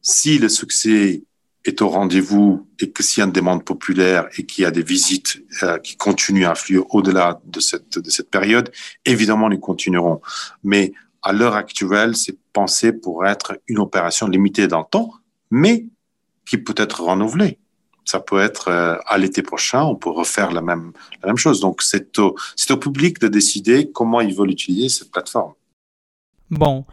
Si 0.00 0.38
le 0.38 0.48
succès 0.48 1.24
est 1.64 1.82
au 1.82 1.88
rendez-vous 1.88 2.66
et 2.78 2.90
que 2.90 3.02
s'il 3.02 3.20
y 3.20 3.22
a 3.22 3.26
une 3.26 3.32
demande 3.32 3.64
populaire 3.64 4.28
et 4.38 4.46
qu'il 4.46 4.62
y 4.62 4.66
a 4.66 4.70
des 4.70 4.82
visites 4.82 5.42
euh, 5.62 5.78
qui 5.78 5.96
continuent 5.96 6.46
à 6.46 6.52
affluer 6.52 6.82
au-delà 6.90 7.40
de 7.44 7.60
cette, 7.60 7.98
de 7.98 8.10
cette 8.10 8.30
période, 8.30 8.72
évidemment, 9.04 9.48
nous 9.48 9.58
continuerons. 9.58 10.20
Mais 10.64 10.92
à 11.22 11.32
l'heure 11.32 11.54
actuelle, 11.54 12.16
c'est 12.16 12.38
pensé 12.52 12.92
pour 12.92 13.26
être 13.26 13.58
une 13.68 13.78
opération 13.78 14.26
limitée 14.26 14.68
dans 14.68 14.80
le 14.80 14.86
temps, 14.90 15.12
mais 15.50 15.86
qui 16.48 16.56
peut 16.56 16.74
être 16.76 17.02
renouvelée. 17.02 17.58
Ça 18.06 18.20
peut 18.20 18.40
être 18.40 18.68
euh, 18.68 18.96
à 19.06 19.18
l'été 19.18 19.42
prochain, 19.42 19.82
on 19.84 19.96
peut 19.96 20.10
refaire 20.10 20.50
la 20.52 20.62
même, 20.62 20.92
la 21.22 21.28
même 21.28 21.36
chose. 21.36 21.60
Donc, 21.60 21.82
c'est 21.82 22.18
au, 22.18 22.34
c'est 22.56 22.72
au 22.72 22.78
public 22.78 23.20
de 23.20 23.28
décider 23.28 23.90
comment 23.92 24.20
ils 24.22 24.34
veulent 24.34 24.50
utiliser 24.50 24.88
cette 24.88 25.10
plateforme. 25.10 25.52
Bon. 26.50 26.86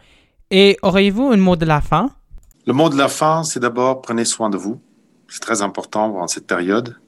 Et 0.50 0.76
auriez-vous 0.82 1.24
un 1.32 1.36
mot 1.38 1.56
de 1.56 1.64
la 1.64 1.80
fin? 1.80 2.10
Le 2.68 2.74
mot 2.74 2.90
de 2.90 2.98
la 2.98 3.08
fin, 3.08 3.44
c'est 3.44 3.60
d'abord 3.60 4.02
prenez 4.02 4.26
soin 4.26 4.50
de 4.50 4.58
vous. 4.58 4.78
C'est 5.26 5.40
très 5.40 5.62
important 5.62 6.18
en 6.18 6.28
cette 6.28 6.46
période. 6.46 6.98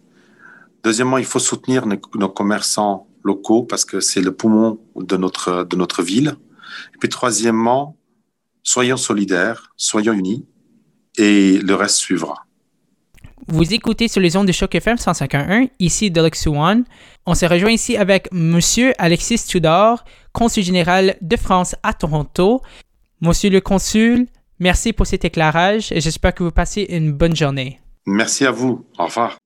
Deuxièmement, 0.83 1.19
il 1.19 1.27
faut 1.27 1.39
soutenir 1.39 1.85
nos, 1.87 2.29
commerçants 2.31 3.07
locaux 3.23 3.65
parce 3.65 3.85
que 3.85 4.01
c'est 4.01 4.23
le 4.23 4.35
poumon 4.35 4.79
de 4.97 5.19
notre, 5.19 5.65
de 5.65 5.77
notre 5.77 6.03
ville. 6.03 6.37
Et 6.95 6.99
puis 6.99 7.11
troisièmement, 7.11 7.99
soyons 8.63 8.97
solidaires, 8.97 9.75
soyons 9.77 10.15
unis 10.15 10.47
et 11.19 11.59
le 11.59 11.75
reste 11.75 11.97
suivra. 11.97 12.47
Vous 13.47 13.75
écoutez 13.75 14.09
sur 14.09 14.23
les 14.23 14.39
ondes 14.39 14.47
de 14.47 14.53
Choc 14.53 14.75
FM 14.75 14.97
151, 14.97 15.67
ici 15.79 16.11
Delix 16.11 16.47
One. 16.47 16.85
On 17.27 17.35
se 17.35 17.45
rejoint 17.45 17.73
ici 17.73 17.99
avec 17.99 18.33
Monsieur 18.33 18.95
Alexis 18.97 19.45
Tudor, 19.47 20.07
consul 20.33 20.63
général 20.63 21.19
de 21.21 21.37
France 21.37 21.77
à 21.83 21.93
Toronto. 21.93 22.63
Monsieur 23.21 23.51
le 23.51 23.61
consul, 23.61 24.27
merci 24.61 24.93
pour 24.93 25.07
cet 25.07 25.25
éclairage 25.25 25.91
et 25.93 26.01
j'espère 26.01 26.35
que 26.35 26.45
vous 26.45 26.53
passez 26.53 26.87
une 26.89 27.13
bonne 27.13 27.35
journée. 27.35 27.81
Merci 28.07 28.47
à 28.47 28.51
vous. 28.51 28.85
Au 28.99 29.07
revoir. 29.07 29.40